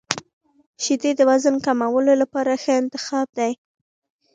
•شیدې 0.83 1.11
د 1.15 1.21
وزن 1.29 1.55
کمولو 1.65 2.13
لپاره 2.21 2.51
ښه 2.63 2.73
انتخاب 2.81 3.27
دي. 3.39 3.51